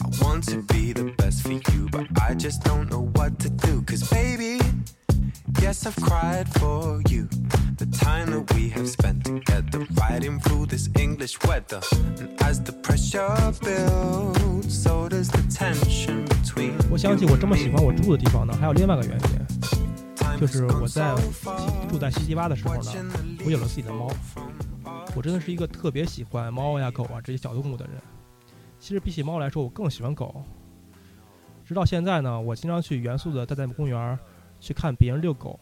[0.03, 3.49] I want to be the best for you, but I just don't know what to
[3.49, 3.81] do.
[3.83, 4.59] Cause baby,
[5.61, 7.27] yes, I've cried for you.
[7.77, 11.81] The time that we have spent together, riding through this English weather.
[12.19, 16.73] And as the pressure builds, so does the tension between.
[16.91, 17.73] 我想起 you 我这么 and 喜 me.
[17.77, 19.39] 欢我住的地方呢，还有另外一个原因，
[20.15, 21.87] Time 就 has 是我 gone 在 so 西 far.
[21.89, 24.11] 住在西堤洼的时候呢， Watching the 我有了自己的 leaves 猫。
[25.16, 27.94] 我真的是一个特别喜欢猫呀、狗啊这些小动物的人。
[28.78, 30.44] 其实比起猫来说，我更喜欢狗。
[31.64, 34.18] 直到现在呢，我经常去元素的代代木公园
[34.60, 35.58] 去看别人遛狗，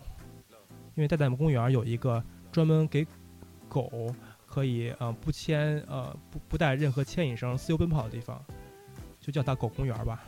[0.96, 3.06] 因为代代木公园有一个专门给
[3.68, 4.12] 狗
[4.44, 8.44] 可以呃不牵呃不不带任何牵引绳自由奔跑的地方，
[9.20, 10.20] 就叫它狗公园吧。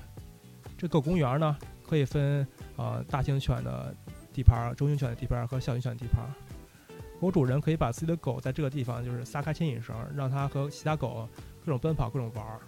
[0.78, 3.92] 这狗公园呢，可以分呃大型犬的
[4.32, 6.24] 地盘、中型犬的地盘和小型犬的地盘。
[7.20, 11.28] 狗主人可以把自己的狗在这个地方就是撒开牵引绳，让它和其他狗
[11.64, 12.60] 各种奔跑、各种玩儿。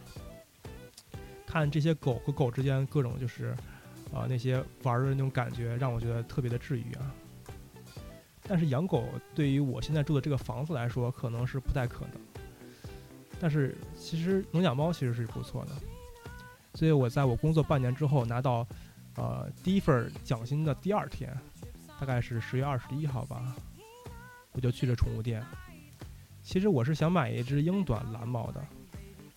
[1.46, 3.56] 看这些狗和狗之间各种就是，
[4.12, 7.14] 啊、那些玩的那种感觉，让我觉得特别的治愈啊。
[8.42, 12.20] 但是养狗对于我现在住的这个房子来说，可能是不太可能。
[13.40, 15.72] 但是其实能养猫其实是不错的，
[16.74, 18.66] 所以我在我工作半年之后拿到，
[19.16, 21.32] 呃第一份奖金的第二天，
[22.00, 23.54] 大概是十月二十一号吧，
[24.58, 25.40] 我就去了宠物店。
[26.42, 28.60] 其实我是想买一只英短蓝猫的，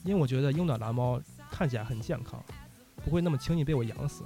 [0.04, 2.44] 因为我觉得英短蓝猫看起来很健康，
[3.06, 4.24] 不会那么轻易被我养死，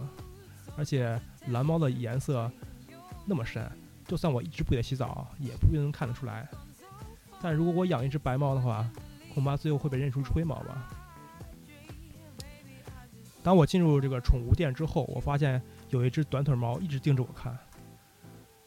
[0.78, 2.50] 而且蓝猫的颜色
[3.26, 3.70] 那么深，
[4.08, 6.48] 就算我一直不给它洗澡，也不一定能看得出来。
[7.42, 8.90] 但如果我养一只白猫的话，
[9.34, 10.90] 恐怕最后会被认出是灰毛吧。
[13.44, 17.58] 当我进入这个宠物店之后，我发现有一只短腿猫一直盯着我看，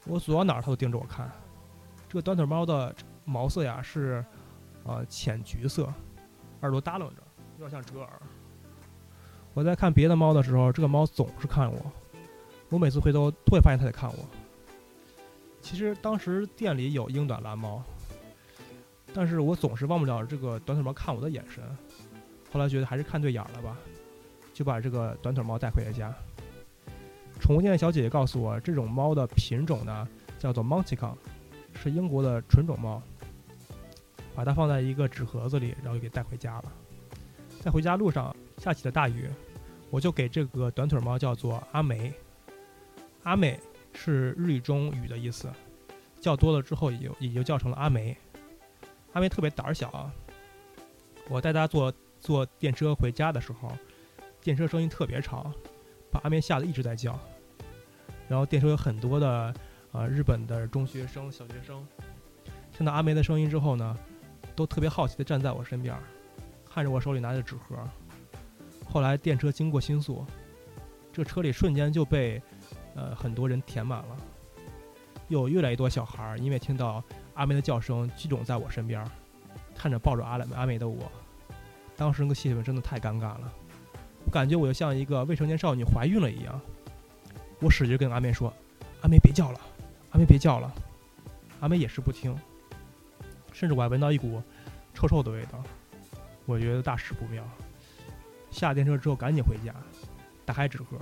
[0.05, 1.33] 我走到哪儿它都盯着我看。
[2.09, 2.95] 这个短腿猫的
[3.25, 4.25] 毛色呀是，
[4.85, 5.93] 呃浅橘色，
[6.63, 7.17] 耳朵耷拉着，
[7.59, 8.11] 有点像折耳。
[9.53, 11.93] 我在看别的猫的时候，这个猫总是看我，
[12.71, 14.19] 我每次回头都会发现它在看我。
[15.61, 17.83] 其实当时店里有英短蓝猫，
[19.13, 21.63] 但是我总是忘不了这个短腿猫看我的眼神。
[22.51, 23.77] 后来觉得还是看对眼了吧，
[24.55, 26.15] 就把这个短腿猫带回了家。
[27.39, 30.09] 宠物店小姐姐告诉我，这种猫的品种呢
[30.39, 31.15] 叫做 Monticon，
[31.81, 33.03] 是英国的纯种猫。
[34.35, 36.73] 把它放在一个纸盒子里，然后就给带回家了。
[37.61, 39.29] 在回家路上下起了大雨，
[39.91, 42.13] 我就给这个短腿猫叫做阿梅。
[43.25, 43.59] 阿美
[43.93, 45.51] 是日语中雨的意思，
[46.21, 48.17] 叫多了之后也就也就叫成了阿梅。
[49.13, 50.15] 阿梅特别胆儿小啊，
[51.29, 53.73] 我带它坐坐电车回家的时候，
[54.41, 55.53] 电车声音特别吵，
[56.13, 57.19] 把阿梅吓得一直在叫。
[58.29, 59.53] 然后电车有很多的
[59.93, 61.87] 呃日本的中学生、小学生，
[62.73, 63.97] 听到阿梅的声音之后呢，
[64.55, 65.97] 都特别好奇地站在我身边，
[66.69, 67.77] 看着我手里拿着纸盒。
[68.85, 70.25] 后来电车经过新宿，
[71.13, 72.41] 这车里瞬间就被
[72.95, 74.17] 呃很多人填满了，
[75.29, 77.03] 有越来越多小孩儿因为听到
[77.35, 79.05] 阿梅的叫声聚拢在我身边，
[79.75, 81.11] 看着抱着阿梅阿梅的我，
[81.97, 83.53] 当时那个气氛真的太尴尬了，
[84.25, 86.61] 我感觉我就像一个未成年少女怀孕了一样。
[87.61, 88.53] 我使劲跟阿梅说
[89.03, 89.61] ：“阿梅别叫了，
[90.11, 90.73] 阿梅别叫了。”
[91.61, 92.37] 阿梅也是不听。
[93.53, 94.41] 甚至我还闻到一股
[94.95, 95.61] 臭臭的味道，
[96.47, 97.43] 我觉得大事不妙。
[98.53, 99.75] 下电车之后赶紧回家，
[100.45, 100.97] 打开纸盒，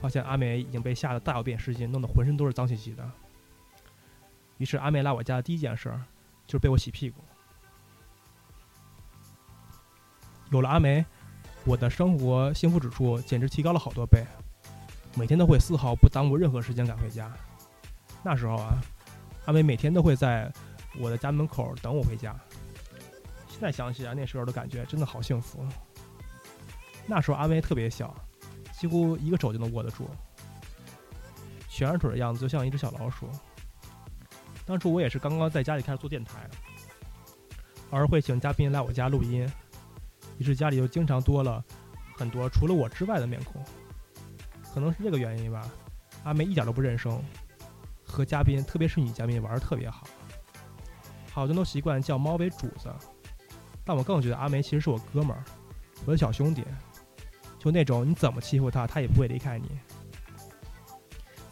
[0.00, 3.10] 发现阿梅已经被吓得大小便失禁，弄得浑身都是脏兮兮的。
[4.58, 5.90] 于是阿梅来我家的第一件事
[6.46, 7.22] 就是被我洗屁股。
[10.50, 11.04] 有了阿梅，
[11.64, 14.26] 我的生活幸福指数简直提高了好多倍，
[15.14, 17.34] 每天都会丝毫不耽误任何时间赶回家。
[18.22, 18.76] 那时候啊，
[19.46, 20.52] 阿梅每天都会在
[20.98, 22.34] 我的家门口等我回家。
[23.48, 25.66] 现在想起来，那时候的感觉真的好幸福。
[27.06, 28.14] 那时候阿梅特别小，
[28.72, 30.08] 几乎一个手就能握得住，
[31.68, 33.28] 悬着腿的样子就像一只小老鼠。
[34.66, 36.48] 当初我也是刚刚在家里开始做电台，
[37.90, 39.50] 偶尔会请嘉宾来我家录音，
[40.36, 41.64] 于是家里就经常多了
[42.16, 43.64] 很多除了我之外的面孔。
[44.74, 45.66] 可能是这个原因吧，
[46.24, 47.20] 阿梅一点都不认生，
[48.08, 50.06] 和嘉宾，特别是女嘉宾玩的特别好。
[51.30, 52.92] 好多人都习惯叫猫为主子，
[53.84, 55.44] 但我更觉得阿梅其实是我哥们儿，
[56.04, 56.64] 我的小兄弟，
[57.58, 59.78] 就那种你怎么欺负他，他也不会离开你。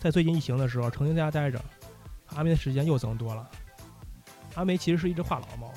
[0.01, 1.63] 在最近疫情的时候，成天在家待着，
[2.35, 3.49] 阿梅的时间又增多了。
[4.55, 5.73] 阿梅其实是一只话痨猫，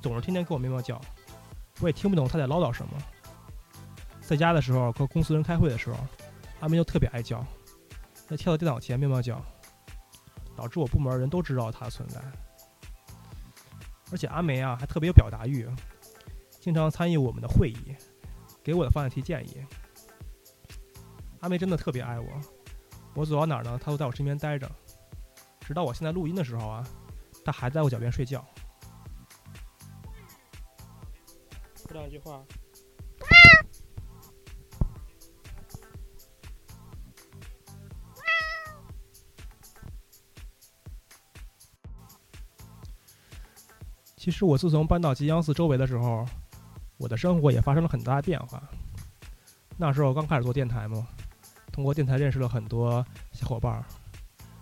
[0.00, 1.00] 总是天天跟我喵喵叫，
[1.80, 2.92] 我也听不懂她在唠叨什么。
[4.20, 5.96] 在家的时候和公司人开会的时候，
[6.60, 7.44] 阿梅就特别爱叫，
[8.28, 9.42] 她跳到电脑前喵喵叫，
[10.62, 12.22] 导致我部门人都知道他的存在。
[14.12, 15.68] 而且阿梅啊，还特别有表达欲，
[16.60, 17.96] 经常参与我们的会议，
[18.62, 19.56] 给我的方案提建议。
[21.40, 22.28] 阿梅真的特别爱我，
[23.14, 24.70] 我走到哪儿呢，她都在我身边待着，
[25.62, 26.86] 直到我现在录音的时候啊，
[27.44, 28.46] 她还在我脚边睡觉。
[31.74, 32.40] 说两句话。
[44.22, 46.24] 其实我自从搬到吉祥寺周围的时候，
[46.96, 48.62] 我的生活也发生了很大的变化。
[49.76, 51.04] 那时候刚开始做电台嘛，
[51.72, 53.84] 通过电台认识了很多小伙伴儿，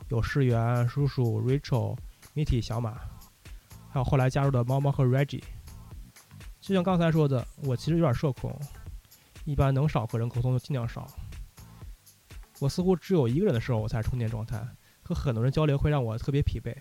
[0.08, 1.94] 有世源、叔叔、Rachel、
[2.34, 3.02] Mitty、小马，
[3.90, 5.42] 还有后来加入的猫猫和 Reggie。
[6.58, 8.58] 就像刚才说的，我其实有点社恐，
[9.44, 11.06] 一般能少和人沟通就尽量少。
[12.60, 14.66] 我似乎只有一个人的时候我才充电状态，
[15.02, 16.74] 和很多人交流会让我特别疲惫。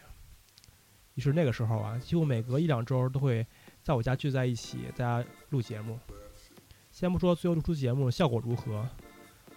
[1.20, 3.46] 于是那个时候啊，几乎每隔一两周都会
[3.84, 6.00] 在我家聚在一起，大家录节目。
[6.94, 8.88] 先不说最后录出节目效果如何，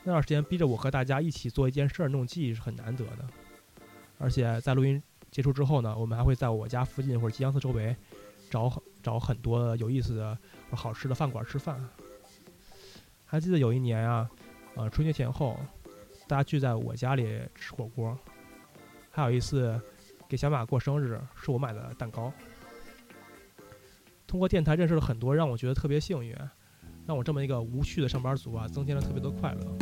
[0.02, 3.24] 那段时间逼着我和大家一起做一件事儿，那种记忆是很难得的。
[4.18, 5.00] 而且在录音
[5.30, 7.94] 结束之后呢，我们还会在我家附近或者吉祥寺周围
[8.50, 10.36] 找找很多有意思的、
[10.72, 11.80] 好吃的饭馆吃饭。
[13.24, 14.28] 还记得有一年啊，
[14.74, 15.56] 呃，春节前后，
[16.26, 18.18] 大家聚在我家里吃火锅，
[19.12, 19.80] 还有一次。
[20.32, 22.32] 给小马过生日，是我买的蛋糕。
[24.26, 26.34] 通过电台认识了很多，让我觉得特别幸运，
[27.06, 29.76] 让我这么一个无趣的上班族啊，增添了特别多快乐。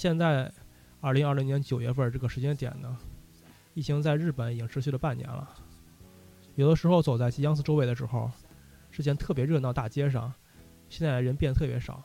[0.00, 0.50] 现在，
[1.02, 2.96] 二零二零年九月份这个时间点呢，
[3.74, 5.46] 疫情在日本已经持续了半年了。
[6.54, 8.30] 有的时候走在吉阳寺周围的时候，
[8.90, 10.32] 之前特别热闹大街上，
[10.88, 12.02] 现在人变得特别少，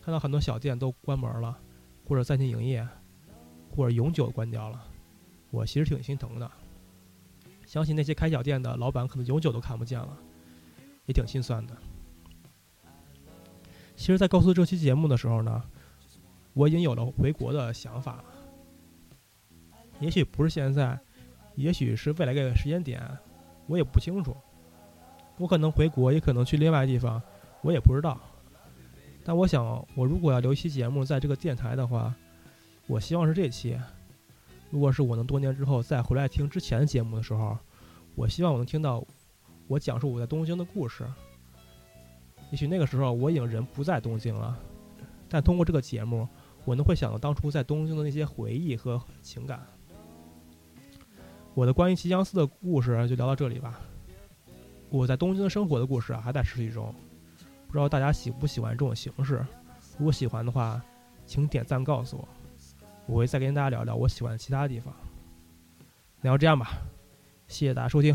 [0.00, 1.58] 看到很多小店都关门了，
[2.04, 2.86] 或者暂停营业，
[3.74, 4.86] 或者永久关掉了。
[5.50, 6.48] 我其实挺心疼的，
[7.66, 10.16] 相信那些开小店的老板可能永久都看不见了，
[11.06, 11.76] 也挺心酸的。
[13.96, 15.60] 其实，在构思这期节目的时候呢，
[16.56, 18.24] 我已经有了回国的想法。
[20.00, 20.98] 也许不是现在，
[21.54, 23.02] 也许是未来这个时间点，
[23.66, 24.34] 我也不清楚。
[25.36, 27.20] 我可能回国，也可能去另外地方，
[27.60, 28.18] 我也不知道。
[29.22, 32.14] 但我想，我如果要留一期节目在这个电台的话，
[32.86, 33.78] 我希望是这期。
[34.70, 37.58] 如果是我能多年之后再回来听之前节目的时候，
[38.14, 39.04] 我希望我能听到
[39.68, 41.06] 我讲述我在东京的故事。
[42.50, 44.58] 也许那个时候我已经人不在东京了，
[45.28, 46.26] 但通过这个节目，
[46.66, 49.64] 我能会想到当初在东京的那些回忆和情感。
[51.54, 53.80] 我的关于吉祥寺的故事就聊到这里吧。
[54.90, 56.94] 我在东京的生活的故事啊还在持续中，
[57.66, 59.42] 不知道大家喜不喜欢这种形式。
[59.96, 60.82] 如果喜欢的话，
[61.24, 62.28] 请点赞告诉我，
[63.06, 64.92] 我会再跟大家聊聊我喜欢其他地方。
[66.20, 66.82] 那要这样吧，
[67.48, 68.14] 谢谢大家收听。